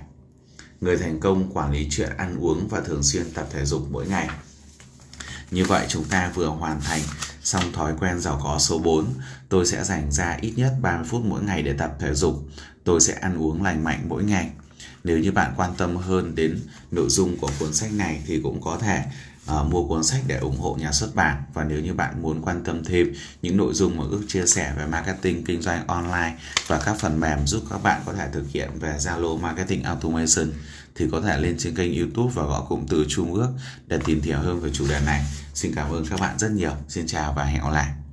Người 0.80 0.96
thành 0.96 1.20
công 1.20 1.52
quản 1.54 1.72
lý 1.72 1.86
chuyện 1.90 2.10
ăn 2.16 2.36
uống 2.40 2.68
và 2.68 2.80
thường 2.80 3.02
xuyên 3.02 3.30
tập 3.34 3.46
thể 3.50 3.64
dục 3.64 3.86
mỗi 3.90 4.06
ngày. 4.06 4.28
Như 5.50 5.64
vậy 5.64 5.86
chúng 5.88 6.04
ta 6.04 6.32
vừa 6.34 6.46
hoàn 6.46 6.80
thành 6.80 7.00
xong 7.42 7.72
thói 7.72 7.94
quen 8.00 8.20
giàu 8.20 8.40
có 8.44 8.58
số 8.58 8.78
4. 8.78 9.06
Tôi 9.48 9.66
sẽ 9.66 9.84
dành 9.84 10.12
ra 10.12 10.38
ít 10.40 10.52
nhất 10.56 10.74
30 10.80 11.06
phút 11.10 11.24
mỗi 11.24 11.42
ngày 11.42 11.62
để 11.62 11.72
tập 11.72 11.96
thể 11.98 12.14
dục. 12.14 12.48
Tôi 12.84 13.00
sẽ 13.00 13.14
ăn 13.14 13.38
uống 13.38 13.62
lành 13.62 13.84
mạnh 13.84 14.04
mỗi 14.08 14.24
ngày. 14.24 14.50
Nếu 15.04 15.18
như 15.18 15.32
bạn 15.32 15.54
quan 15.56 15.70
tâm 15.78 15.96
hơn 15.96 16.34
đến 16.34 16.60
nội 16.90 17.08
dung 17.08 17.36
của 17.36 17.50
cuốn 17.58 17.72
sách 17.72 17.92
này 17.92 18.22
thì 18.26 18.40
cũng 18.42 18.60
có 18.60 18.78
thể 18.80 19.04
uh, 19.50 19.66
mua 19.66 19.86
cuốn 19.86 20.04
sách 20.04 20.20
để 20.26 20.38
ủng 20.38 20.60
hộ 20.60 20.76
nhà 20.80 20.92
xuất 20.92 21.14
bản 21.14 21.42
và 21.54 21.64
nếu 21.64 21.80
như 21.80 21.94
bạn 21.94 22.22
muốn 22.22 22.42
quan 22.42 22.64
tâm 22.64 22.84
thêm 22.84 23.12
những 23.42 23.56
nội 23.56 23.74
dung 23.74 23.96
mà 23.96 24.04
ước 24.10 24.22
chia 24.28 24.46
sẻ 24.46 24.72
về 24.76 24.86
marketing 24.86 25.44
kinh 25.44 25.62
doanh 25.62 25.86
online 25.86 26.36
và 26.66 26.80
các 26.84 26.96
phần 26.98 27.20
mềm 27.20 27.46
giúp 27.46 27.62
các 27.70 27.82
bạn 27.82 28.02
có 28.06 28.12
thể 28.12 28.28
thực 28.32 28.48
hiện 28.50 28.70
về 28.80 28.96
Zalo 28.98 29.40
Marketing 29.40 29.82
Automation 29.82 30.52
thì 30.94 31.06
có 31.12 31.20
thể 31.20 31.40
lên 31.40 31.56
trên 31.58 31.74
kênh 31.74 31.98
YouTube 31.98 32.32
và 32.34 32.42
gõ 32.42 32.60
cụm 32.60 32.86
từ 32.86 33.04
Trung 33.08 33.34
ước 33.34 33.48
để 33.86 33.98
tìm 34.04 34.20
hiểu 34.20 34.38
hơn 34.38 34.60
về 34.60 34.70
chủ 34.72 34.88
đề 34.88 35.00
này. 35.06 35.22
Xin 35.54 35.74
cảm 35.74 35.92
ơn 35.92 36.04
các 36.10 36.20
bạn 36.20 36.38
rất 36.38 36.50
nhiều. 36.50 36.72
Xin 36.88 37.06
chào 37.06 37.32
và 37.32 37.44
hẹn 37.44 37.62
gặp 37.62 37.70
lại. 37.70 38.01